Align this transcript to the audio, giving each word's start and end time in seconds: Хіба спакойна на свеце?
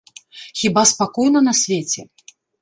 Хіба 0.61 0.81
спакойна 0.91 1.39
на 1.49 1.53
свеце? 1.61 2.01